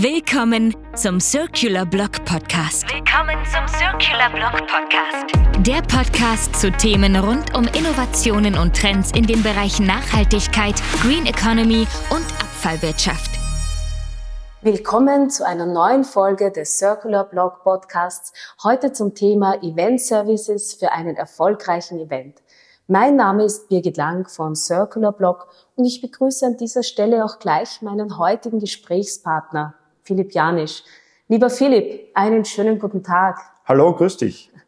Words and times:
Willkommen 0.00 0.76
zum 0.94 1.18
Circular 1.18 1.84
Block 1.84 2.24
Podcast. 2.24 2.84
Willkommen 2.84 3.36
zum 3.46 3.66
Circular 3.66 4.30
Block 4.30 4.64
Podcast. 4.68 5.66
Der 5.66 5.82
Podcast 5.82 6.54
zu 6.54 6.70
Themen 6.70 7.16
rund 7.16 7.52
um 7.56 7.64
Innovationen 7.64 8.56
und 8.56 8.76
Trends 8.76 9.10
in 9.10 9.26
den 9.26 9.42
Bereichen 9.42 9.86
Nachhaltigkeit, 9.86 10.76
Green 11.02 11.26
Economy 11.26 11.84
und 12.10 12.24
Abfallwirtschaft. 12.40 13.28
Willkommen 14.62 15.30
zu 15.30 15.44
einer 15.44 15.66
neuen 15.66 16.04
Folge 16.04 16.52
des 16.52 16.78
Circular 16.78 17.24
Blog 17.24 17.64
Podcasts. 17.64 18.32
Heute 18.62 18.92
zum 18.92 19.16
Thema 19.16 19.60
Event 19.64 20.00
Services 20.00 20.74
für 20.74 20.92
einen 20.92 21.16
erfolgreichen 21.16 21.98
Event. 21.98 22.40
Mein 22.86 23.16
Name 23.16 23.42
ist 23.42 23.68
Birgit 23.68 23.96
Lang 23.96 24.28
von 24.28 24.54
Circular 24.54 25.12
Blog 25.12 25.48
und 25.74 25.86
ich 25.86 26.00
begrüße 26.00 26.46
an 26.46 26.56
dieser 26.56 26.84
Stelle 26.84 27.24
auch 27.24 27.40
gleich 27.40 27.82
meinen 27.82 28.16
heutigen 28.16 28.60
Gesprächspartner, 28.60 29.74
Philipp 30.08 30.32
Janisch. 30.32 30.84
Lieber 31.28 31.50
Philipp, 31.50 32.08
einen 32.14 32.46
schönen 32.46 32.78
guten 32.78 33.02
Tag. 33.02 33.38
Hallo, 33.66 33.94
grüß 33.94 34.16
dich. 34.16 34.50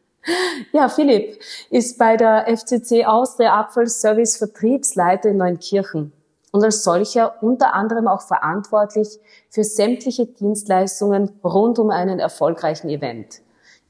Ja, 0.73 0.91
Philipp 0.91 1.41
ist 1.71 1.99
bei 1.99 2.19
der 2.19 2.45
FCC 2.47 3.07
Austria 3.07 3.59
Abfallservice 3.59 4.37
Vertriebsleiter 4.37 5.31
in 5.31 5.39
Neunkirchen 5.39 6.13
und 6.53 6.63
als 6.63 6.85
solcher 6.85 7.43
unter 7.43 7.73
anderem 7.73 8.07
auch 8.07 8.21
verantwortlich 8.21 9.09
für 9.49 9.65
sämtliche 9.65 10.27
Dienstleistungen 10.27 11.41
rund 11.43 11.79
um 11.79 11.89
einen 11.89 12.19
erfolgreichen 12.19 12.91
Event. 12.91 13.41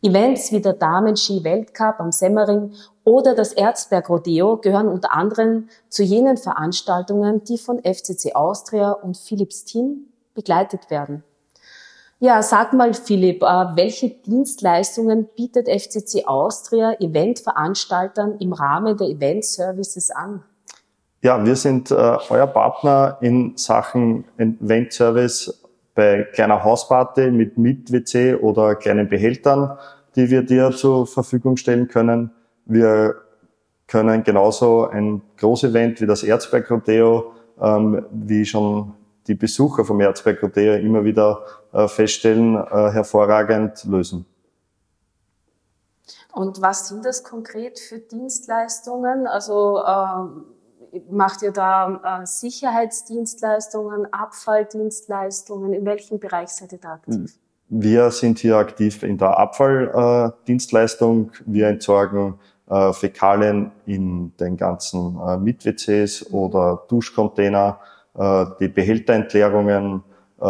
Events 0.02 0.52
wie 0.52 0.60
der 0.60 0.74
Damen-Ski-Weltcup 0.74 1.98
am 1.98 2.12
Semmering 2.12 2.74
oder 3.02 3.34
das 3.34 3.52
Erzberg-Rodeo 3.52 4.58
gehören 4.58 4.86
unter 4.86 5.12
anderem 5.12 5.68
zu 5.88 6.04
jenen 6.04 6.36
Veranstaltungen, 6.36 7.42
die 7.42 7.58
von 7.58 7.80
FCC 7.82 8.34
Austria 8.34 8.92
und 8.92 9.16
Philips 9.16 9.64
Team 9.64 10.06
begleitet 10.34 10.90
werden. 10.90 11.24
Ja, 12.22 12.42
sag 12.42 12.74
mal, 12.74 12.92
Philipp, 12.92 13.42
äh, 13.42 13.46
welche 13.76 14.10
Dienstleistungen 14.10 15.26
bietet 15.34 15.68
FCC 15.68 16.26
Austria 16.26 16.92
Eventveranstaltern 17.00 18.36
im 18.40 18.52
Rahmen 18.52 18.94
der 18.98 19.08
Event 19.08 19.42
Services 19.42 20.10
an? 20.10 20.42
Ja, 21.22 21.42
wir 21.42 21.56
sind 21.56 21.90
äh, 21.90 21.94
euer 22.28 22.46
Partner 22.46 23.16
in 23.22 23.56
Sachen 23.56 24.26
Event 24.36 24.92
Service 24.92 25.62
bei 25.94 26.26
kleiner 26.34 26.62
Hausparty 26.62 27.30
mit 27.30 27.56
Mit-WC 27.56 28.34
oder 28.34 28.74
kleinen 28.74 29.08
Behältern, 29.08 29.78
die 30.14 30.28
wir 30.28 30.42
dir 30.42 30.72
zur 30.72 31.06
Verfügung 31.06 31.56
stellen 31.56 31.88
können. 31.88 32.32
Wir 32.66 33.14
können 33.86 34.22
genauso 34.24 34.86
ein 34.86 35.22
Großevent 35.38 36.02
wie 36.02 36.06
das 36.06 36.22
Erzberg 36.22 36.70
Rodeo, 36.70 37.32
ähm, 37.58 38.04
wie 38.12 38.44
schon 38.44 38.92
die 39.26 39.34
Besucher 39.34 39.84
vom 39.84 40.00
Erzberg 40.00 40.42
Rodeo 40.42 40.74
immer 40.74 41.04
wieder 41.04 41.44
äh, 41.72 41.88
feststellen, 41.88 42.56
äh, 42.56 42.90
hervorragend 42.90 43.84
lösen. 43.84 44.26
Und 46.32 46.62
was 46.62 46.88
sind 46.88 47.04
das 47.04 47.24
konkret 47.24 47.78
für 47.78 47.98
Dienstleistungen? 47.98 49.26
Also 49.26 49.78
äh, 49.78 51.00
macht 51.10 51.42
ihr 51.42 51.52
da 51.52 52.22
äh, 52.22 52.26
Sicherheitsdienstleistungen, 52.26 54.12
Abfalldienstleistungen? 54.12 55.72
In 55.72 55.84
welchem 55.84 56.18
Bereich 56.18 56.50
seid 56.50 56.72
ihr 56.72 56.78
da 56.78 56.94
aktiv? 56.94 57.36
Wir 57.68 58.10
sind 58.10 58.40
hier 58.40 58.56
aktiv 58.56 59.02
in 59.02 59.16
der 59.18 59.38
Abfalldienstleistung. 59.38 61.30
Wir 61.46 61.68
entsorgen 61.68 62.38
äh, 62.68 62.92
Fäkalien 62.92 63.70
in 63.86 64.36
den 64.38 64.56
ganzen 64.56 65.18
äh, 65.20 65.36
Mit-WCs 65.36 66.32
oder 66.32 66.82
Duschcontainer, 66.88 67.78
äh, 68.14 68.46
die 68.60 68.68
Behälterentleerungen 68.68 70.02
äh, 70.40 70.46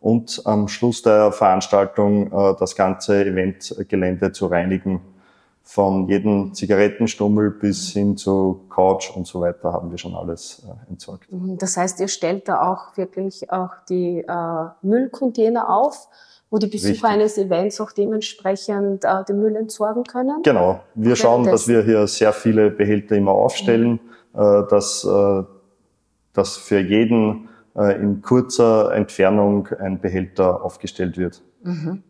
und 0.00 0.42
am 0.44 0.68
Schluss 0.68 1.02
der 1.02 1.32
Veranstaltung 1.32 2.32
äh, 2.32 2.54
das 2.58 2.76
ganze 2.76 3.24
Eventgelände 3.24 4.32
zu 4.32 4.46
reinigen. 4.46 5.00
Von 5.62 6.08
jedem 6.08 6.54
Zigarettenstummel 6.54 7.50
bis 7.50 7.90
hin 7.90 8.16
zu 8.16 8.64
Couch 8.70 9.10
und 9.14 9.26
so 9.26 9.42
weiter 9.42 9.72
haben 9.72 9.90
wir 9.90 9.98
schon 9.98 10.14
alles 10.14 10.66
äh, 10.66 10.90
entsorgt. 10.90 11.30
Mhm, 11.30 11.58
das 11.58 11.76
heißt, 11.76 12.00
ihr 12.00 12.08
stellt 12.08 12.48
da 12.48 12.70
auch 12.70 12.96
wirklich 12.96 13.52
auch 13.52 13.72
die 13.88 14.24
äh, 14.26 14.64
Müllcontainer 14.82 15.68
auf 15.68 16.08
wo 16.50 16.58
die 16.58 16.66
Besucher 16.66 16.90
Richtig. 16.90 17.04
eines 17.04 17.38
Events 17.38 17.80
auch 17.80 17.92
dementsprechend 17.92 19.04
äh, 19.04 19.24
den 19.28 19.38
Müll 19.38 19.56
entsorgen 19.56 20.04
können? 20.04 20.42
Genau. 20.42 20.80
Wir 20.94 21.16
schauen, 21.16 21.44
dass 21.44 21.68
wir 21.68 21.82
hier 21.82 22.06
sehr 22.06 22.32
viele 22.32 22.70
Behälter 22.70 23.16
immer 23.16 23.32
aufstellen, 23.32 24.00
mhm. 24.32 24.40
äh, 24.40 24.66
dass, 24.70 25.04
äh, 25.04 25.42
dass 26.38 26.56
für 26.56 26.78
jeden 26.78 27.48
äh, 27.76 28.00
in 28.00 28.22
kurzer 28.22 28.94
Entfernung 28.94 29.66
ein 29.80 30.00
Behälter 30.00 30.62
aufgestellt 30.64 31.18
wird. 31.18 31.42
Mhm. 31.64 32.04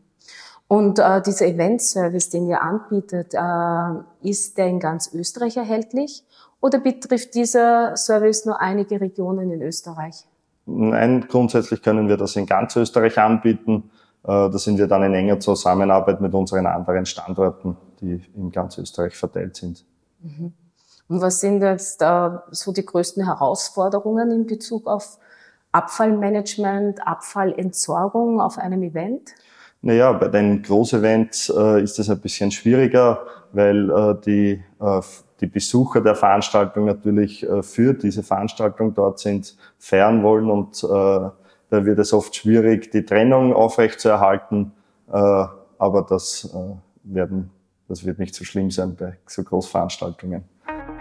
Und 0.68 0.98
äh, 0.98 1.22
dieser 1.22 1.46
Event-Service, 1.46 2.28
den 2.28 2.46
ihr 2.46 2.60
anbietet, 2.60 3.32
äh, 3.32 4.28
ist 4.28 4.58
der 4.58 4.66
in 4.66 4.80
ganz 4.80 5.14
Österreich 5.14 5.56
erhältlich 5.56 6.24
oder 6.60 6.78
betrifft 6.78 7.34
dieser 7.34 7.96
Service 7.96 8.44
nur 8.44 8.60
einige 8.60 9.00
Regionen 9.00 9.50
in 9.50 9.62
Österreich? 9.62 10.26
Nein, 10.66 11.24
grundsätzlich 11.26 11.80
können 11.82 12.08
wir 12.08 12.18
das 12.18 12.36
in 12.36 12.44
ganz 12.44 12.76
Österreich 12.76 13.18
anbieten. 13.18 13.90
Äh, 14.24 14.26
da 14.26 14.58
sind 14.58 14.76
wir 14.76 14.88
dann 14.88 15.04
in 15.04 15.14
enger 15.14 15.40
Zusammenarbeit 15.40 16.20
mit 16.20 16.34
unseren 16.34 16.66
anderen 16.66 17.06
Standorten, 17.06 17.78
die 18.02 18.22
in 18.36 18.50
ganz 18.52 18.76
Österreich 18.76 19.16
verteilt 19.16 19.56
sind. 19.56 19.86
Mhm. 20.20 20.52
Und 21.08 21.22
was 21.22 21.40
sind 21.40 21.62
jetzt 21.62 22.02
äh, 22.02 22.30
so 22.50 22.72
die 22.72 22.84
größten 22.84 23.24
Herausforderungen 23.24 24.30
in 24.30 24.46
Bezug 24.46 24.86
auf 24.86 25.18
Abfallmanagement, 25.72 27.06
Abfallentsorgung 27.06 28.40
auf 28.40 28.58
einem 28.58 28.82
Event? 28.82 29.30
Naja, 29.80 30.12
bei 30.12 30.28
den 30.28 30.62
Großevents 30.62 31.52
äh, 31.56 31.82
ist 31.82 31.98
das 31.98 32.10
ein 32.10 32.20
bisschen 32.20 32.50
schwieriger, 32.50 33.20
weil 33.52 33.90
äh, 33.90 34.14
die, 34.24 34.64
äh, 34.80 35.00
die 35.40 35.46
Besucher 35.46 36.00
der 36.00 36.14
Veranstaltung 36.14 36.86
natürlich 36.86 37.48
äh, 37.48 37.62
für 37.62 37.94
diese 37.94 38.22
Veranstaltung 38.22 38.92
dort 38.92 39.20
sind, 39.20 39.56
feiern 39.78 40.22
wollen 40.22 40.50
und 40.50 40.82
äh, 40.82 41.30
da 41.70 41.84
wird 41.84 41.98
es 41.98 42.12
oft 42.12 42.34
schwierig, 42.34 42.90
die 42.90 43.04
Trennung 43.04 43.52
aufrechtzuerhalten. 43.52 44.72
Äh, 45.12 45.44
aber 45.78 46.02
das, 46.08 46.50
äh, 46.54 46.74
werden, 47.04 47.50
das 47.88 48.04
wird 48.04 48.18
nicht 48.18 48.34
so 48.34 48.44
schlimm 48.44 48.70
sein 48.70 48.96
bei 48.96 49.18
so 49.26 49.44
Großveranstaltungen. 49.44 50.44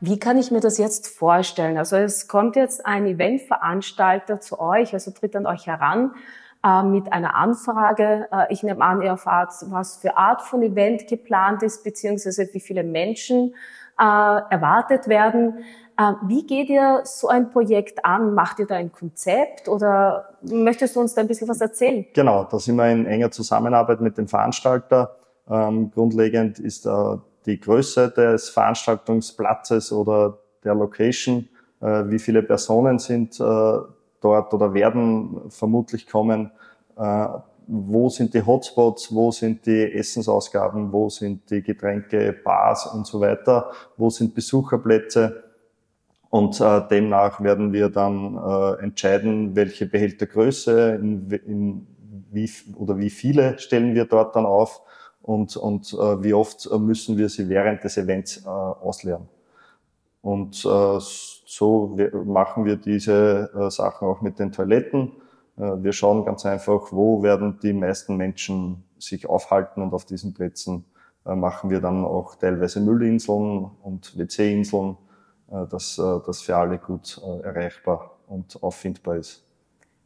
wie 0.00 0.18
kann 0.18 0.36
ich 0.36 0.50
mir 0.50 0.60
das 0.60 0.76
jetzt 0.76 1.08
vorstellen? 1.08 1.78
Also 1.78 1.96
es 1.96 2.28
kommt 2.28 2.56
jetzt 2.56 2.84
ein 2.84 3.06
Eventveranstalter 3.06 4.40
zu 4.40 4.60
euch, 4.60 4.92
also 4.92 5.12
tritt 5.12 5.34
an 5.34 5.46
euch 5.46 5.66
heran 5.66 6.14
äh, 6.62 6.82
mit 6.82 7.10
einer 7.10 7.34
Anfrage. 7.34 8.28
Äh, 8.30 8.52
ich 8.52 8.62
nehme 8.62 8.84
an, 8.84 9.00
ihr 9.00 9.08
erfahrt, 9.08 9.54
was 9.70 9.96
für 9.96 10.18
Art 10.18 10.42
von 10.42 10.62
Event 10.62 11.08
geplant 11.08 11.62
ist, 11.62 11.84
beziehungsweise 11.84 12.46
wie 12.52 12.60
viele 12.60 12.84
Menschen 12.84 13.54
äh, 13.98 14.02
erwartet 14.02 15.08
werden. 15.08 15.64
Äh, 15.96 16.12
wie 16.26 16.44
geht 16.44 16.68
ihr 16.68 17.02
so 17.04 17.28
ein 17.28 17.50
Projekt 17.50 18.04
an? 18.04 18.34
Macht 18.34 18.58
ihr 18.58 18.66
da 18.66 18.74
ein 18.74 18.90
Konzept 18.90 19.68
oder 19.68 20.30
möchtest 20.42 20.96
du 20.96 21.00
uns 21.00 21.14
da 21.14 21.20
ein 21.20 21.28
bisschen 21.28 21.48
was 21.48 21.60
erzählen? 21.60 22.04
Genau, 22.14 22.44
da 22.44 22.58
sind 22.58 22.76
wir 22.76 22.90
in 22.90 23.06
enger 23.06 23.30
Zusammenarbeit 23.30 24.00
mit 24.00 24.18
dem 24.18 24.26
Veranstalter. 24.26 25.16
Ähm, 25.48 25.90
grundlegend 25.92 26.58
ist 26.58 26.86
äh, 26.86 27.16
die 27.46 27.60
Größe 27.60 28.10
des 28.10 28.48
Veranstaltungsplatzes 28.48 29.92
oder 29.92 30.38
der 30.64 30.74
Location, 30.74 31.48
äh, 31.80 32.04
wie 32.06 32.18
viele 32.18 32.42
Personen 32.42 32.98
sind 32.98 33.38
dort 33.38 34.54
oder 34.54 34.72
werden 34.72 35.42
vermutlich 35.50 36.06
kommen. 36.06 36.50
Wo 37.66 38.08
sind 38.08 38.32
die 38.32 38.44
Hotspots, 38.44 39.14
wo 39.14 39.30
sind 39.30 39.66
die 39.66 39.92
Essensausgaben, 39.92 40.90
wo 40.90 41.10
sind 41.10 41.50
die 41.50 41.62
Getränke, 41.62 42.32
Bars 42.32 42.86
und 42.86 43.06
so 43.06 43.20
weiter, 43.20 43.70
wo 43.98 44.08
sind 44.08 44.34
Besucherplätze. 44.34 45.44
Und 46.34 46.60
äh, 46.60 46.82
demnach 46.90 47.40
werden 47.42 47.72
wir 47.72 47.90
dann 47.90 48.36
äh, 48.36 48.82
entscheiden, 48.82 49.54
welche 49.54 49.86
Behältergröße, 49.86 50.98
in, 51.00 51.30
in 51.30 51.86
wie, 52.32 52.50
oder 52.74 52.98
wie 52.98 53.10
viele 53.10 53.56
stellen 53.60 53.94
wir 53.94 54.06
dort 54.06 54.34
dann 54.34 54.44
auf 54.44 54.82
und, 55.22 55.56
und 55.56 55.92
äh, 55.92 56.24
wie 56.24 56.34
oft 56.34 56.68
müssen 56.76 57.18
wir 57.18 57.28
sie 57.28 57.48
während 57.48 57.84
des 57.84 57.98
Events 57.98 58.44
äh, 58.44 58.48
ausleeren. 58.48 59.28
Und 60.22 60.56
äh, 60.64 60.98
so 60.98 61.96
machen 62.24 62.64
wir 62.64 62.78
diese 62.78 63.52
äh, 63.54 63.70
Sachen 63.70 64.08
auch 64.08 64.20
mit 64.20 64.40
den 64.40 64.50
Toiletten. 64.50 65.12
Äh, 65.56 65.84
wir 65.84 65.92
schauen 65.92 66.24
ganz 66.24 66.44
einfach, 66.44 66.90
wo 66.90 67.22
werden 67.22 67.60
die 67.62 67.72
meisten 67.72 68.16
Menschen 68.16 68.82
sich 68.98 69.28
aufhalten 69.28 69.82
und 69.82 69.94
auf 69.94 70.04
diesen 70.04 70.34
Plätzen 70.34 70.84
äh, 71.26 71.36
machen 71.36 71.70
wir 71.70 71.80
dann 71.80 72.04
auch 72.04 72.34
teilweise 72.34 72.80
Müllinseln 72.80 73.70
und 73.84 74.18
WC-Inseln, 74.18 74.96
äh, 74.96 75.03
dass 75.70 75.98
äh, 75.98 76.20
das 76.26 76.42
für 76.42 76.56
alle 76.56 76.78
gut 76.78 77.20
äh, 77.24 77.40
erreichbar 77.42 78.16
und 78.28 78.62
auffindbar 78.62 79.16
ist. 79.16 79.44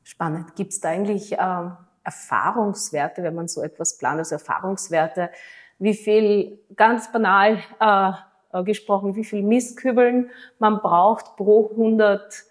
Spannend. 0.05 0.57
Gibt 0.57 0.73
es 0.73 0.81
da 0.81 0.91
eigentlich 0.91 1.33
äh, 1.33 1.71
Erfahrungswerte, 2.03 3.23
wenn 3.23 3.35
man 3.35 3.49
so 3.49 3.63
etwas 3.63 3.99
plant, 3.99 4.19
also 4.19 4.35
Erfahrungswerte, 4.35 5.31
wie 5.79 5.95
viel, 5.95 6.59
ganz 6.77 7.13
banal 7.13 7.59
äh, 7.79 8.63
gesprochen, 8.65 9.15
wie 9.15 9.25
viel 9.25 9.43
Mistkübeln 9.43 10.31
man 10.59 10.81
braucht 10.81 11.37
pro 11.37 11.71
100 11.71 12.45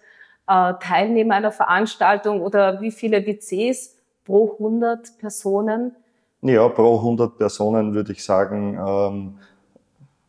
äh, 0.46 0.74
Teilnehmer 0.80 1.34
einer 1.34 1.52
Veranstaltung 1.52 2.40
oder 2.40 2.80
wie 2.80 2.90
viele 2.90 3.26
WCs 3.26 3.96
pro 4.24 4.52
100 4.52 5.18
Personen? 5.18 5.96
Ja, 6.42 6.68
pro 6.68 6.98
100 6.98 7.36
Personen 7.36 7.94
würde 7.94 8.12
ich 8.12 8.24
sagen, 8.24 8.78
ähm, 8.78 9.38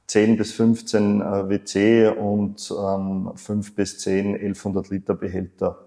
10 0.10 0.38
bis 0.38 0.54
15 0.54 1.22
äh, 1.22 1.50
WC 1.50 2.08
und 2.08 2.72
ähm, 2.72 3.32
5 3.36 3.76
bis 3.76 4.00
10 4.00 4.34
1100 4.34 4.90
Liter 4.90 5.14
Behälter 5.14 5.86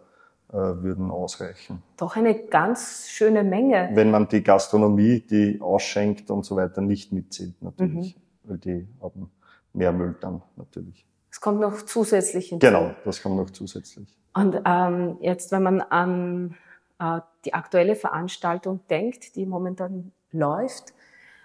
äh, 0.53 0.55
würden 0.55 1.11
ausreichen. 1.11 1.83
Doch 1.97 2.15
eine 2.15 2.47
ganz 2.47 3.09
schöne 3.09 3.43
Menge. 3.43 3.91
Wenn 3.95 4.13
man 4.13 4.29
die 4.29 4.45
Gastronomie, 4.45 5.21
die 5.21 5.61
ausschenkt 5.61 6.31
und 6.31 6.45
so 6.45 6.55
weiter, 6.55 6.81
nicht 6.81 7.13
mitzählt 7.13 7.61
natürlich, 7.61 8.17
mhm. 8.17 8.51
weil 8.51 8.59
die 8.59 8.89
haben 9.03 9.31
mehr 9.73 9.93
Müll 9.93 10.15
dann 10.21 10.41
natürlich. 10.55 11.05
Es 11.29 11.41
kommt 11.41 11.61
noch 11.61 11.83
zusätzlich 11.83 12.51
hinzu. 12.51 12.65
Genau, 12.65 12.95
das 13.05 13.23
kommt 13.23 13.37
noch 13.37 13.51
zusätzlich. 13.51 14.07
Und 14.35 14.61
ähm, 14.65 15.17
jetzt, 15.21 15.51
wenn 15.51 15.65
man 15.65 15.81
an 15.81 16.55
äh, 17.01 17.21
die 17.45 17.55
aktuelle 17.55 17.97
Veranstaltung 17.97 18.81
denkt, 18.89 19.35
die 19.35 19.47
momentan 19.47 20.13
läuft, 20.31 20.95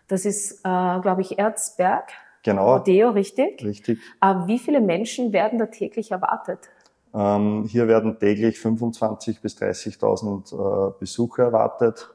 das 0.08 0.26
ist, 0.26 0.60
äh, 0.60 1.00
glaube 1.02 1.22
ich, 1.22 1.40
Erzberg. 1.40 2.12
Genau. 2.44 2.78
Rodeo, 2.78 3.10
richtig? 3.10 3.64
Richtig. 3.64 4.00
Äh, 4.22 4.36
wie 4.46 4.60
viele 4.60 4.82
Menschen 4.82 5.34
werden 5.34 5.60
da 5.60 5.66
täglich 5.66 6.12
erwartet? 6.12 6.70
Ähm, 7.14 7.66
hier 7.68 7.88
werden 7.88 8.20
täglich 8.20 8.58
25.000 8.58 9.42
bis 9.42 9.58
30.000 9.58 10.54
äh, 10.54 10.94
Besucher 11.00 11.44
erwartet. 11.44 12.10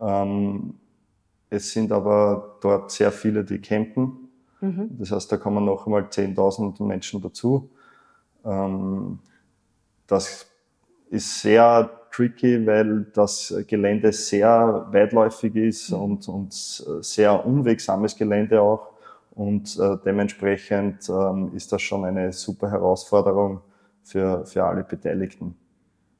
Ähm, 0.00 0.74
es 1.50 1.72
sind 1.72 1.92
aber 1.92 2.56
dort 2.60 2.90
sehr 2.90 3.12
viele, 3.12 3.44
die 3.44 3.60
campen. 3.60 4.28
Mhm. 4.60 4.96
Das 4.98 5.12
heißt, 5.12 5.30
da 5.30 5.36
kommen 5.36 5.64
noch 5.64 5.86
einmal 5.86 6.04
10.000 6.04 6.82
Menschen 6.84 7.22
dazu. 7.22 7.70
Ähm, 8.44 9.18
das 10.06 10.46
ist 11.10 11.40
sehr 11.40 11.90
tricky, 12.10 12.66
weil 12.66 13.06
das 13.14 13.54
Gelände 13.66 14.12
sehr 14.12 14.86
weitläufig 14.90 15.54
ist 15.56 15.90
mhm. 15.90 15.98
und, 15.98 16.28
und 16.28 16.52
sehr 16.52 17.44
unwegsames 17.46 18.16
Gelände 18.16 18.60
auch. 18.60 18.97
Und 19.38 19.78
äh, 19.78 19.96
dementsprechend 20.04 21.08
ähm, 21.08 21.52
ist 21.54 21.70
das 21.70 21.80
schon 21.80 22.04
eine 22.04 22.32
super 22.32 22.72
Herausforderung 22.72 23.60
für, 24.02 24.44
für 24.44 24.64
alle 24.64 24.82
Beteiligten. 24.82 25.56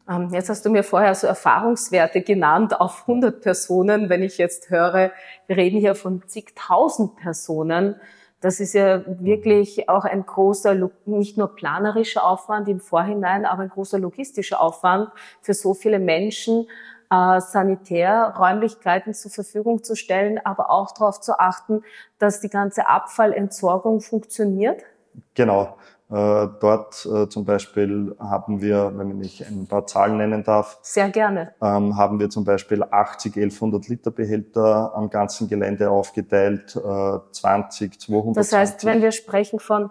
Ähm, 0.08 0.28
jetzt 0.32 0.48
hast 0.48 0.64
du 0.64 0.70
mir 0.70 0.84
vorher 0.84 1.16
so 1.16 1.26
Erfahrungswerte 1.26 2.22
genannt 2.22 2.80
auf 2.80 3.08
100 3.08 3.40
Personen. 3.40 4.08
Wenn 4.08 4.22
ich 4.22 4.38
jetzt 4.38 4.70
höre, 4.70 5.10
wir 5.48 5.56
reden 5.56 5.80
hier 5.80 5.96
von 5.96 6.22
zigtausend 6.28 7.16
Personen. 7.16 7.96
Das 8.40 8.60
ist 8.60 8.74
ja 8.74 9.02
wirklich 9.04 9.88
auch 9.88 10.04
ein 10.04 10.24
großer, 10.24 10.88
nicht 11.06 11.36
nur 11.36 11.56
planerischer 11.56 12.24
Aufwand 12.24 12.68
im 12.68 12.78
Vorhinein, 12.78 13.46
aber 13.46 13.64
ein 13.64 13.68
großer 13.68 13.98
logistischer 13.98 14.60
Aufwand 14.60 15.10
für 15.42 15.54
so 15.54 15.74
viele 15.74 15.98
Menschen, 15.98 16.68
äh, 17.10 17.40
Sanitärräumlichkeiten 17.40 19.14
zur 19.14 19.30
Verfügung 19.30 19.82
zu 19.82 19.96
stellen, 19.96 20.40
aber 20.44 20.70
auch 20.70 20.92
darauf 20.92 21.20
zu 21.20 21.38
achten, 21.38 21.82
dass 22.18 22.40
die 22.40 22.50
ganze 22.50 22.88
Abfallentsorgung 22.88 24.00
funktioniert? 24.00 24.82
Genau. 25.34 25.76
Äh, 26.10 26.48
dort 26.60 27.04
äh, 27.04 27.28
zum 27.28 27.44
Beispiel 27.44 28.16
haben 28.18 28.62
wir, 28.62 28.92
wenn 28.96 29.20
ich 29.20 29.46
ein 29.46 29.66
paar 29.66 29.86
Zahlen 29.86 30.16
nennen 30.16 30.42
darf. 30.42 30.78
Sehr 30.80 31.10
gerne. 31.10 31.52
Ähm, 31.60 31.98
haben 31.98 32.18
wir 32.18 32.30
zum 32.30 32.44
Beispiel 32.44 32.82
80 32.82 33.36
1100 33.36 33.88
Liter 33.88 34.10
Behälter 34.10 34.92
am 34.94 35.10
ganzen 35.10 35.48
Gelände 35.48 35.90
aufgeteilt, 35.90 36.76
äh, 36.76 37.18
20, 37.32 38.00
200. 38.00 38.36
Das 38.38 38.52
heißt, 38.54 38.86
wenn 38.86 39.02
wir 39.02 39.12
sprechen 39.12 39.58
von 39.58 39.90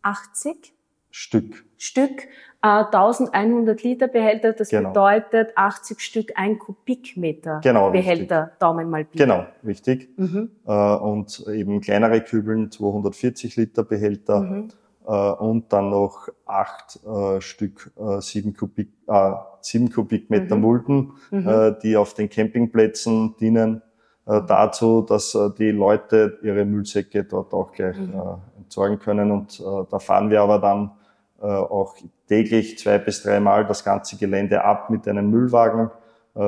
80 0.00 0.74
Stück. 1.10 1.64
Stück, 1.82 2.28
äh, 2.62 2.84
1100 2.84 3.82
Liter 3.82 4.06
Behälter, 4.06 4.52
das 4.52 4.68
genau. 4.68 4.90
bedeutet 4.90 5.52
80 5.56 5.98
Stück 6.00 6.32
ein 6.34 6.58
Kubikmeter 6.58 7.60
genau, 7.62 7.90
Behälter, 7.90 8.42
richtig. 8.42 8.58
Daumen 8.58 8.90
mal 8.90 9.04
Bier. 9.04 9.24
Genau, 9.24 9.46
richtig. 9.64 10.10
Mhm. 10.18 10.50
Äh, 10.66 10.72
und 10.72 11.46
eben 11.48 11.80
kleinere 11.80 12.20
Kübeln, 12.20 12.70
240 12.70 13.56
Liter 13.56 13.82
Behälter. 13.82 14.40
Mhm 14.40 14.68
äh, 15.06 15.12
und 15.12 15.72
dann 15.72 15.90
noch 15.90 16.28
acht 16.46 17.00
äh, 17.04 17.40
Stück 17.40 17.90
äh, 17.96 18.20
sieben, 18.20 18.54
Kubik, 18.54 18.90
äh, 19.06 19.32
sieben 19.62 19.90
Kubikmeter 19.90 20.56
mhm. 20.56 20.60
Mulden, 20.60 21.12
mhm. 21.30 21.48
Äh, 21.48 21.74
die 21.82 21.96
auf 21.96 22.12
den 22.12 22.28
Campingplätzen 22.28 23.36
dienen 23.38 23.82
äh, 24.26 24.40
dazu, 24.46 25.02
dass 25.02 25.34
äh, 25.34 25.48
die 25.58 25.70
Leute 25.70 26.38
ihre 26.42 26.64
Müllsäcke 26.64 27.24
dort 27.24 27.54
auch 27.54 27.72
gleich 27.72 27.96
mhm. 27.98 28.12
äh, 28.12 28.58
entsorgen 28.58 28.98
können. 28.98 29.30
Und 29.30 29.58
äh, 29.60 29.86
da 29.90 29.98
fahren 29.98 30.30
wir 30.30 30.42
aber 30.42 30.58
dann 30.58 30.86
äh, 30.86 30.99
auch 31.46 31.96
täglich 32.28 32.78
zwei 32.78 32.98
bis 32.98 33.22
dreimal 33.22 33.66
das 33.66 33.84
ganze 33.84 34.16
Gelände 34.16 34.62
ab 34.62 34.90
mit 34.90 35.08
einem 35.08 35.30
Müllwagen, 35.30 35.90
äh, 36.34 36.38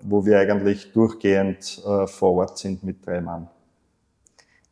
wo 0.00 0.24
wir 0.24 0.38
eigentlich 0.38 0.92
durchgehend 0.92 1.82
äh, 1.84 2.06
vor 2.06 2.34
Ort 2.34 2.58
sind 2.58 2.82
mit 2.84 3.04
drei 3.06 3.20
Mann. 3.20 3.48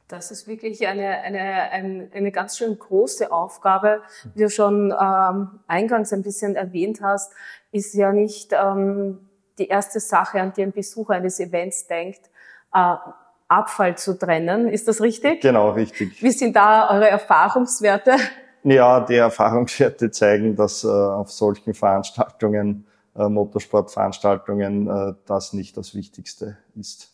Das 0.06 0.30
ist 0.30 0.48
wirklich 0.48 0.86
eine, 0.88 1.20
eine, 1.20 1.40
eine, 1.70 2.08
eine 2.12 2.32
ganz 2.32 2.58
schön 2.58 2.76
große 2.78 3.30
Aufgabe. 3.30 4.02
Wie 4.34 4.42
du 4.42 4.50
schon 4.50 4.92
ähm, 4.92 5.60
eingangs 5.68 6.12
ein 6.12 6.22
bisschen 6.22 6.56
erwähnt 6.56 7.00
hast, 7.00 7.32
ist 7.70 7.94
ja 7.94 8.12
nicht 8.12 8.52
ähm, 8.52 9.28
die 9.58 9.68
erste 9.68 10.00
Sache, 10.00 10.40
an 10.40 10.52
die 10.52 10.62
ein 10.62 10.72
Besucher 10.72 11.14
eines 11.14 11.38
Events 11.38 11.86
denkt, 11.86 12.28
äh, 12.74 12.96
Abfall 13.46 13.96
zu 13.98 14.18
trennen. 14.18 14.68
Ist 14.68 14.88
das 14.88 15.00
richtig? 15.00 15.42
Genau, 15.42 15.70
richtig. 15.70 16.22
Wie 16.22 16.30
sind 16.30 16.56
da 16.56 16.90
eure 16.90 17.08
Erfahrungswerte? 17.08 18.16
Ja, 18.62 19.00
die 19.00 19.16
Erfahrungswerte 19.16 20.10
zeigen, 20.10 20.54
dass 20.54 20.84
äh, 20.84 20.88
auf 20.88 21.30
solchen 21.30 21.74
Veranstaltungen, 21.74 22.86
äh, 23.16 23.28
Motorsportveranstaltungen, 23.28 24.86
äh, 24.86 25.14
das 25.26 25.52
nicht 25.52 25.76
das 25.76 25.94
Wichtigste 25.94 26.58
ist. 26.78 27.10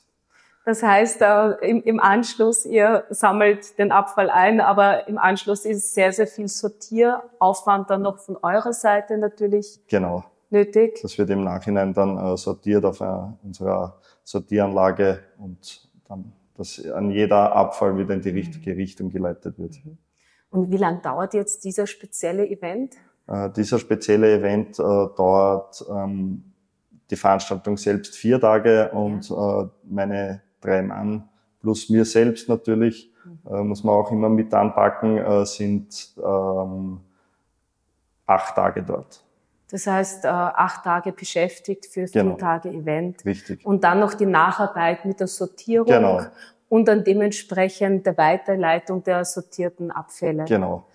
Das 0.67 0.83
heißt, 0.83 1.23
äh, 1.23 1.51
im, 1.61 1.81
im 1.85 2.01
Anschluss, 2.01 2.67
ihr 2.67 3.05
sammelt 3.11 3.79
den 3.79 3.93
Abfall 3.93 4.29
ein, 4.31 4.61
aber 4.61 5.07
im 5.07 5.17
Anschluss 5.17 5.65
ist 5.65 5.95
sehr, 5.95 6.13
sehr 6.13 6.27
viel 6.27 6.49
Sortieraufwand 6.49 7.89
dann 7.89 8.03
noch 8.03 8.19
von 8.19 8.37
eurer 8.43 8.73
Seite 8.73 9.17
natürlich 9.17 9.79
genau. 9.87 10.25
nötig. 10.51 10.99
Das 11.03 11.17
wird 11.19 11.31
im 11.31 11.45
Nachhinein 11.45 11.95
dann 11.95 12.19
äh, 12.19 12.37
sortiert 12.37 12.85
auf 12.85 13.01
äh, 13.01 13.07
unserer 13.45 14.01
Sortieranlage 14.25 15.21
und 15.39 15.89
dann, 16.09 16.33
dass 16.57 16.85
an 16.85 17.13
jeder 17.13 17.55
Abfall 17.55 17.97
wieder 17.97 18.15
in 18.15 18.23
die 18.23 18.31
richtige. 18.31 18.77
Richtung 18.77 19.11
geleitet 19.11 19.61
wird. 19.61 19.77
Mhm. 19.85 19.99
Und 20.57 20.71
wie 20.71 20.79
lange 20.79 21.01
dauert 21.03 21.35
jetzt 21.35 21.65
dieser 21.65 21.87
spezielle 21.87 22.49
Event? 22.49 22.95
Äh, 23.27 23.51
dieser 23.51 23.79
spezielle 23.79 24.39
Event 24.39 24.79
äh, 24.79 24.83
dauert 24.83 25.85
ähm, 25.91 26.45
die 27.11 27.17
Veranstaltung 27.17 27.77
selbst 27.77 28.17
vier 28.17 28.41
Tage 28.41 28.91
und 28.93 29.29
ja. 29.29 29.65
äh, 29.65 29.69
meine 29.85 30.41
drei 30.63 30.81
Mann 30.81 31.29
plus 31.61 31.91
mir 31.91 32.07
selbst 32.07 32.49
natürlich, 32.49 33.13
mhm. 33.27 33.55
äh, 33.55 33.63
muss 33.65 33.85
man 33.85 33.97
auch 33.97 34.11
immer 34.11 34.31
mit 34.31 34.55
anpacken, 34.55 35.19
äh, 35.19 35.45
sind 35.45 36.15
ähm, 36.25 37.01
acht 38.25 38.57
Tage 38.57 38.83
dort. 38.83 39.23
Das 39.71 39.87
heißt, 39.87 40.25
äh, 40.25 40.29
acht 40.29 40.85
Tage 40.85 41.13
beschäftigt 41.13 41.85
für 41.87 42.07
vier 42.07 42.23
genau. 42.23 42.37
Tage 42.37 42.71
Event. 42.71 43.25
Richtig. 43.27 43.67
Und 43.67 43.85
dann 43.85 44.01
noch 44.01 44.15
die 44.15 44.25
Nacharbeit 44.25 45.05
mit 45.05 45.21
der 45.21 45.27
Sortierung 45.27 45.87
genau. 45.87 46.21
Und 46.69 46.89
dann 46.89 47.05
dementsprechend 47.05 48.07
der 48.07 48.17
Weiterleitung 48.17 49.05
der 49.05 49.25
sortierten 49.25 49.91
Abfälle. 49.91 50.45
Genau 50.45 50.87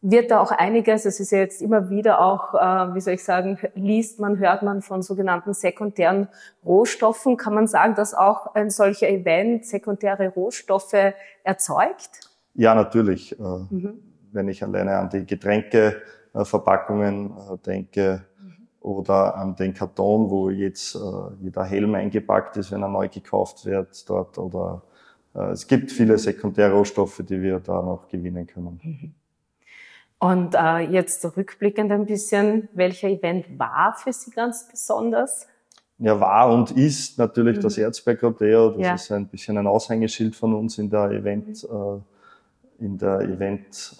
wird 0.00 0.30
da 0.30 0.40
auch 0.40 0.52
einiges, 0.52 1.04
es 1.06 1.18
ist 1.18 1.32
ja 1.32 1.38
jetzt 1.38 1.60
immer 1.60 1.90
wieder 1.90 2.20
auch, 2.20 2.54
äh, 2.54 2.94
wie 2.94 3.00
soll 3.00 3.14
ich 3.14 3.24
sagen, 3.24 3.58
liest 3.74 4.20
man, 4.20 4.38
hört 4.38 4.62
man 4.62 4.80
von 4.80 5.02
sogenannten 5.02 5.54
sekundären 5.54 6.28
Rohstoffen. 6.64 7.36
Kann 7.36 7.52
man 7.54 7.66
sagen, 7.66 7.96
dass 7.96 8.14
auch 8.14 8.54
ein 8.54 8.70
solcher 8.70 9.08
Event 9.08 9.66
sekundäre 9.66 10.28
Rohstoffe 10.28 11.14
erzeugt? 11.42 12.30
Ja, 12.54 12.76
natürlich. 12.76 13.36
Äh, 13.38 13.42
mhm. 13.42 14.00
Wenn 14.30 14.48
ich 14.48 14.62
alleine 14.62 14.98
an 14.98 15.10
die 15.10 15.26
Getränkeverpackungen 15.26 17.30
äh, 17.30 17.58
denke 17.66 18.24
mhm. 18.40 18.68
oder 18.80 19.34
an 19.36 19.56
den 19.56 19.74
Karton, 19.74 20.30
wo 20.30 20.48
jetzt 20.50 20.94
äh, 20.94 20.98
jeder 21.40 21.64
Helm 21.64 21.96
eingepackt 21.96 22.56
ist, 22.56 22.70
wenn 22.70 22.82
er 22.82 22.88
neu 22.88 23.08
gekauft 23.08 23.66
wird 23.66 24.08
dort 24.08 24.38
oder 24.38 24.84
es 25.34 25.66
gibt 25.66 25.92
viele 25.92 26.18
sekundäre 26.18 26.72
Rohstoffe, 26.72 27.22
die 27.28 27.40
wir 27.40 27.60
da 27.60 27.82
noch 27.82 28.08
gewinnen 28.08 28.46
können. 28.46 28.80
Mhm. 28.82 29.14
Und 30.20 30.54
äh, 30.56 30.80
jetzt 30.80 31.24
rückblickend 31.36 31.92
ein 31.92 32.06
bisschen, 32.06 32.68
welcher 32.72 33.08
Event 33.08 33.58
war 33.58 33.94
für 33.96 34.12
Sie 34.12 34.30
ganz 34.32 34.66
besonders? 34.68 35.46
Ja, 35.98 36.18
war 36.18 36.52
und 36.52 36.72
ist 36.72 37.18
natürlich 37.18 37.58
mhm. 37.58 37.62
das 37.62 37.78
Erzberg 37.78 38.22
Rodeo. 38.22 38.70
Das 38.70 38.80
ja. 38.80 38.94
ist 38.94 39.12
ein 39.12 39.28
bisschen 39.28 39.58
ein 39.58 39.66
Aushängeschild 39.66 40.34
von 40.34 40.54
uns 40.54 40.78
in 40.78 40.90
der 40.90 41.10
Event, 41.10 41.64
mhm. 41.70 42.02
äh, 42.80 42.84
in 42.84 42.98
der 42.98 43.20
Event 43.20 43.96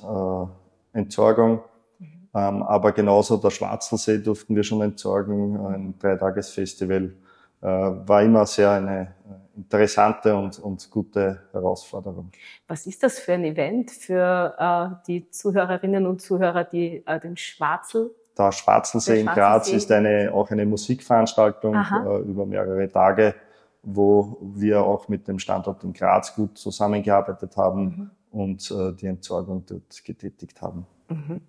äh. 0.92 1.60
Mhm. 1.98 2.06
Ähm, 2.34 2.62
aber 2.62 2.92
genauso 2.92 3.36
der 3.36 3.50
Schwarzelsee 3.50 4.18
durften 4.18 4.56
wir 4.56 4.64
schon 4.64 4.82
entsorgen, 4.82 5.56
ein 5.66 5.94
Dreitagesfestival. 5.98 7.12
war 7.60 8.22
immer 8.22 8.46
sehr 8.46 8.70
eine 8.70 9.14
interessante 9.58 10.34
und, 10.36 10.58
und 10.58 10.90
gute 10.90 11.42
Herausforderung. 11.52 12.30
Was 12.68 12.86
ist 12.86 13.02
das 13.02 13.18
für 13.18 13.34
ein 13.34 13.44
Event 13.44 13.90
für 13.90 14.54
äh, 14.58 15.04
die 15.06 15.28
Zuhörerinnen 15.30 16.06
und 16.06 16.22
Zuhörer, 16.22 16.64
die 16.64 17.02
äh, 17.06 17.20
den 17.20 17.36
Schwarzel 17.36 18.14
der 18.38 18.52
Schwarzelsee 18.52 19.20
in 19.20 19.26
Graz 19.26 19.68
ist 19.68 19.90
eine, 19.90 20.32
auch 20.32 20.50
eine 20.50 20.64
Musikveranstaltung 20.64 21.74
äh, 21.74 22.18
über 22.20 22.46
mehrere 22.46 22.88
Tage, 22.88 23.34
wo 23.82 24.38
wir 24.40 24.82
auch 24.82 25.08
mit 25.08 25.26
dem 25.26 25.40
Standort 25.40 25.82
in 25.82 25.92
Graz 25.92 26.34
gut 26.34 26.56
zusammengearbeitet 26.56 27.56
haben 27.56 27.82
mhm. 27.82 28.40
und 28.40 28.70
äh, 28.70 28.92
die 28.92 29.06
Entsorgung 29.06 29.64
dort 29.66 30.04
getätigt 30.04 30.62
haben. 30.62 30.86
Mhm. 31.08 31.40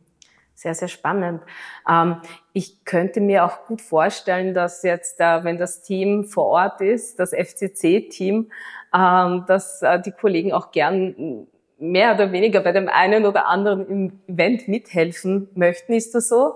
Sehr, 0.59 0.75
sehr 0.75 0.89
spannend. 0.89 1.41
Ähm, 1.89 2.17
ich 2.51 2.83
könnte 2.83 3.21
mir 3.21 3.45
auch 3.45 3.65
gut 3.65 3.81
vorstellen, 3.81 4.53
dass 4.53 4.83
jetzt, 4.83 5.21
äh, 5.21 5.45
wenn 5.45 5.57
das 5.57 5.83
Team 5.83 6.25
vor 6.25 6.47
Ort 6.47 6.81
ist, 6.81 7.17
das 7.17 7.31
FCC-Team, 7.31 8.51
ähm, 8.93 9.43
dass 9.47 9.81
äh, 9.81 10.01
die 10.01 10.11
Kollegen 10.11 10.51
auch 10.51 10.71
gern 10.71 11.47
mehr 11.77 12.13
oder 12.13 12.33
weniger 12.33 12.59
bei 12.59 12.73
dem 12.73 12.89
einen 12.89 13.25
oder 13.25 13.47
anderen 13.47 14.19
Event 14.27 14.67
mithelfen 14.67 15.47
möchten. 15.55 15.93
Ist 15.93 16.13
das 16.13 16.27
so? 16.27 16.55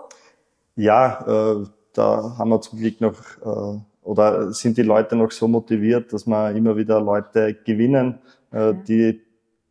Ja, 0.75 1.61
äh, 1.61 1.65
da 1.93 2.35
haben 2.37 2.49
wir 2.49 2.59
zum 2.59 2.79
Glück 2.79 2.99
noch, 2.99 3.15
äh, 3.41 3.79
oder 4.01 4.51
sind 4.51 4.77
die 4.77 4.83
Leute 4.83 5.15
noch 5.15 5.31
so 5.31 5.47
motiviert, 5.47 6.11
dass 6.11 6.27
wir 6.27 6.51
immer 6.51 6.75
wieder 6.75 6.99
Leute 6.99 7.53
gewinnen, 7.53 8.19
äh, 8.51 8.73
die 8.85 9.21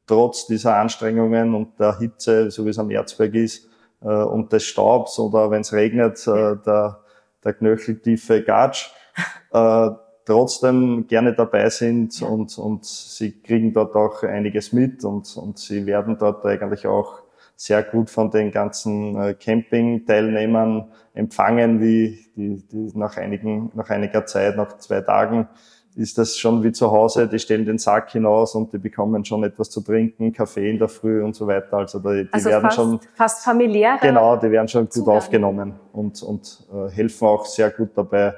trotz 0.07 0.47
dieser 0.47 0.77
Anstrengungen 0.77 1.55
und 1.55 1.79
der 1.79 1.99
Hitze, 1.99 2.51
so 2.51 2.65
wie 2.65 2.71
es 2.71 2.79
am 2.79 2.91
Erzberg 2.91 3.35
ist, 3.35 3.69
äh, 4.05 4.09
und 4.09 4.53
des 4.53 4.65
Staubs 4.65 5.19
oder 5.19 5.51
wenn 5.51 5.63
es 5.63 5.73
regnet, 5.73 6.27
äh, 6.27 6.57
der, 6.65 7.01
der 7.45 7.53
knöcheltiefe 7.55 8.43
Gatsch, 8.43 8.91
äh, 9.53 9.91
trotzdem 10.25 11.07
gerne 11.09 11.35
dabei 11.35 11.69
sind 11.71 12.23
und, 12.23 12.57
und 12.59 12.85
sie 12.85 13.41
kriegen 13.43 13.73
dort 13.73 13.95
auch 13.97 14.23
einiges 14.23 14.73
mit 14.73 15.05
und, 15.05 15.37
und 15.37 15.59
sie 15.59 15.87
werden 15.87 16.17
dort 16.19 16.45
eigentlich 16.47 16.87
auch 16.87 17.23
sehr 17.57 17.83
gut 17.83 18.11
von 18.11 18.31
den 18.31 18.51
ganzen 18.51 19.17
äh, 19.21 19.35
Camping-Teilnehmern 19.35 20.91
empfangen, 21.15 21.81
wie 21.81 22.19
die, 22.35 22.67
die 22.67 22.99
nach 22.99 23.17
einigen, 23.17 23.71
nach 23.75 23.91
einiger 23.91 24.27
Zeit, 24.27 24.57
nach 24.57 24.79
zwei 24.79 25.01
Tagen, 25.01 25.49
ist 25.95 26.19
das 26.19 26.39
schon 26.39 26.63
wie 26.63 26.73
zu 26.73 26.91
Hause. 26.91 27.29
Die 27.29 27.39
stellen 27.39 27.65
den 27.65 27.79
Sack 27.79 28.11
hinaus 28.11 28.55
und 28.55 28.73
die 28.73 28.79
bekommen 28.79 29.25
schon 29.25 29.45
etwas 29.45 29.71
zu 29.71 29.81
trinken, 29.81 30.33
Kaffee 30.33 30.71
in 30.71 30.79
der 30.79 30.89
Früh 30.89 31.23
und 31.23 31.35
so 31.35 31.47
weiter. 31.47 31.79
Also 31.79 31.99
die, 31.99 32.25
die 32.25 32.33
also 32.33 32.51
werden 32.51 32.63
fast, 32.63 32.77
schon 32.77 33.01
fast 33.15 33.45
familiär. 33.45 33.99
Genau, 34.01 34.37
die 34.37 34.51
werden 34.51 34.69
schon 34.69 34.85
gut 34.85 34.93
Zugang. 34.93 35.17
aufgenommen 35.17 35.75
und 35.93 36.23
und 36.23 36.67
äh, 36.73 36.91
helfen 36.91 37.27
auch 37.29 37.45
sehr 37.47 37.71
gut 37.71 37.91
dabei, 37.95 38.35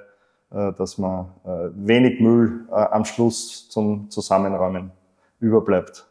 äh, 0.51 0.73
dass 0.73 0.99
man 0.99 1.27
äh, 1.45 1.49
wenig 1.75 2.21
Müll 2.21 2.67
äh, 2.71 2.75
am 2.75 3.05
Schluss 3.05 3.69
zum 3.69 4.11
Zusammenräumen 4.11 4.91
überbleibt. 5.41 6.07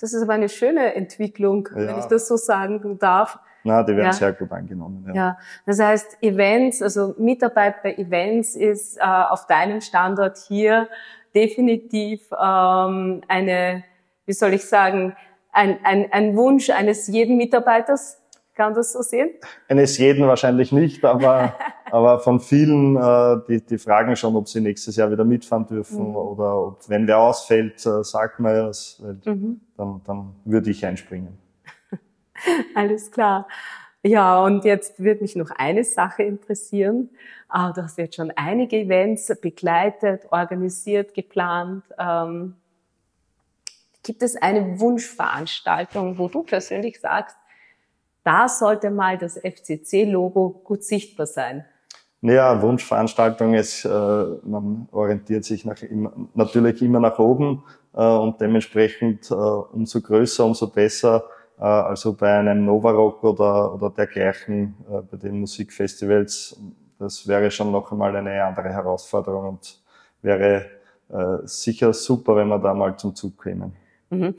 Das 0.00 0.12
ist 0.12 0.22
aber 0.22 0.34
eine 0.34 0.48
schöne 0.48 0.94
Entwicklung, 0.94 1.68
ja. 1.72 1.88
wenn 1.88 1.98
ich 1.98 2.04
das 2.06 2.28
so 2.28 2.36
sagen 2.36 2.98
darf. 2.98 3.38
Na, 3.68 3.82
die 3.82 3.94
werden 3.94 4.06
ja. 4.06 4.12
sehr 4.12 4.32
gut 4.32 4.50
angenommen. 4.50 5.04
Ja. 5.08 5.14
ja, 5.14 5.38
das 5.66 5.78
heißt, 5.78 6.22
Events, 6.22 6.82
also 6.82 7.14
Mitarbeit 7.18 7.82
bei 7.82 7.94
Events 7.94 8.56
ist 8.56 8.96
äh, 8.96 9.02
auf 9.02 9.46
deinem 9.46 9.80
Standort 9.80 10.38
hier 10.48 10.88
definitiv 11.34 12.22
ähm, 12.32 13.20
eine, 13.28 13.84
wie 14.26 14.32
soll 14.32 14.54
ich 14.54 14.64
sagen, 14.64 15.14
ein, 15.52 15.78
ein, 15.84 16.10
ein 16.12 16.36
Wunsch 16.36 16.70
eines 16.70 17.06
jeden 17.08 17.36
Mitarbeiters. 17.36 18.18
Kann 18.54 18.74
das 18.74 18.92
so 18.92 19.02
sehen? 19.02 19.30
Eines 19.68 19.98
jeden 19.98 20.26
wahrscheinlich 20.26 20.72
nicht, 20.72 21.04
aber, 21.04 21.54
aber 21.92 22.18
von 22.18 22.40
vielen, 22.40 22.96
äh, 22.96 23.36
die, 23.48 23.64
die 23.64 23.78
fragen 23.78 24.16
schon, 24.16 24.34
ob 24.34 24.48
sie 24.48 24.60
nächstes 24.60 24.96
Jahr 24.96 25.12
wieder 25.12 25.24
mitfahren 25.24 25.66
dürfen 25.66 26.08
mhm. 26.08 26.16
oder 26.16 26.66
ob, 26.66 26.88
wenn 26.88 27.06
wer 27.06 27.18
ausfällt, 27.18 27.86
äh, 27.86 28.02
sagt 28.02 28.40
man 28.40 28.56
ja, 28.56 28.70
mhm. 29.26 29.60
dann, 29.76 30.00
dann 30.04 30.34
würde 30.44 30.70
ich 30.70 30.84
einspringen. 30.84 31.38
Alles 32.74 33.10
klar. 33.10 33.48
Ja, 34.02 34.42
und 34.42 34.64
jetzt 34.64 35.02
wird 35.02 35.20
mich 35.20 35.34
noch 35.36 35.50
eine 35.50 35.84
Sache 35.84 36.22
interessieren. 36.22 37.10
Ah, 37.48 37.72
du 37.72 37.82
hast 37.82 37.98
jetzt 37.98 38.16
schon 38.16 38.32
einige 38.36 38.76
Events 38.76 39.32
begleitet, 39.40 40.26
organisiert, 40.30 41.14
geplant. 41.14 41.82
Ähm, 41.98 42.54
gibt 44.02 44.22
es 44.22 44.36
eine 44.36 44.78
Wunschveranstaltung, 44.78 46.16
wo 46.18 46.28
du 46.28 46.42
persönlich 46.42 47.00
sagst, 47.00 47.36
da 48.24 48.48
sollte 48.48 48.90
mal 48.90 49.18
das 49.18 49.36
FCC-Logo 49.36 50.60
gut 50.64 50.84
sichtbar 50.84 51.26
sein. 51.26 51.64
Ja, 52.20 52.60
Wunschveranstaltung 52.60 53.54
ist, 53.54 53.84
äh, 53.84 53.88
man 53.88 54.88
orientiert 54.92 55.44
sich 55.44 55.64
nach, 55.64 55.76
natürlich 56.34 56.82
immer 56.82 57.00
nach 57.00 57.18
oben 57.18 57.62
äh, 57.94 58.02
und 58.02 58.40
dementsprechend 58.40 59.30
äh, 59.30 59.34
umso 59.34 60.00
größer, 60.00 60.44
umso 60.44 60.68
besser. 60.68 61.24
Äh, 61.58 61.64
also 61.64 62.14
bei 62.14 62.38
einem 62.38 62.64
Novarock 62.64 63.24
oder, 63.24 63.74
oder 63.74 63.90
dergleichen, 63.90 64.74
äh, 64.90 65.00
bei 65.02 65.16
den 65.16 65.40
Musikfestivals, 65.40 66.60
das 66.98 67.26
wäre 67.26 67.50
schon 67.50 67.70
noch 67.70 67.92
einmal 67.92 68.14
eine 68.16 68.44
andere 68.44 68.70
Herausforderung 68.70 69.48
und 69.48 69.82
wäre 70.22 70.66
äh, 71.10 71.46
sicher 71.46 71.92
super, 71.92 72.36
wenn 72.36 72.48
wir 72.48 72.58
da 72.58 72.74
mal 72.74 72.96
zum 72.96 73.14
Zug 73.14 73.42
kämen. 73.42 73.74
Mhm. 74.10 74.34